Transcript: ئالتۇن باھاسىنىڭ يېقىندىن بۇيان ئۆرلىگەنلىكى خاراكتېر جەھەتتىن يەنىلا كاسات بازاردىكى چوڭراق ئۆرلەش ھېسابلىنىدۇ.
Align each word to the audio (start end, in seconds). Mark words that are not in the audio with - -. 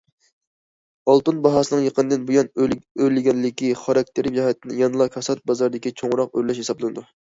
ئالتۇن 1.13 1.41
باھاسىنىڭ 1.43 1.83
يېقىندىن 1.89 2.25
بۇيان 2.31 2.51
ئۆرلىگەنلىكى 2.65 3.71
خاراكتېر 3.85 4.33
جەھەتتىن 4.41 4.77
يەنىلا 4.83 5.11
كاسات 5.19 5.49
بازاردىكى 5.53 5.99
چوڭراق 6.01 6.39
ئۆرلەش 6.39 6.69
ھېسابلىنىدۇ. 6.69 7.11